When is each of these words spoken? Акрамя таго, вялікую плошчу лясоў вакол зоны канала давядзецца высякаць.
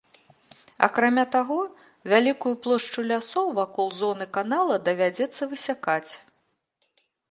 Акрамя 0.87 1.25
таго, 1.35 1.57
вялікую 2.15 2.55
плошчу 2.65 3.07
лясоў 3.13 3.47
вакол 3.63 3.87
зоны 4.03 4.25
канала 4.41 4.83
давядзецца 4.91 5.41
высякаць. 5.57 6.07